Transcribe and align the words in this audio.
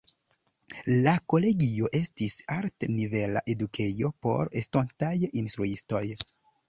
La 1.07 1.11
kolegio 1.33 1.91
estis 1.99 2.37
altnivela 2.55 3.45
edukejo 3.55 4.11
por 4.27 4.51
estontaj 4.63 5.13
instruistoj. 5.43 6.03